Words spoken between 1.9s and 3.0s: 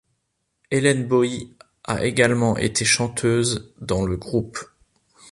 également été